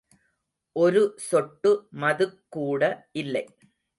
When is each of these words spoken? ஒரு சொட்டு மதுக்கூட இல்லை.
ஒரு 0.75 1.01
சொட்டு 1.25 1.71
மதுக்கூட 2.01 2.81
இல்லை. 3.15 3.45